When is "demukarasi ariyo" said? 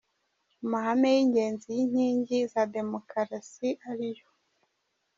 2.73-4.27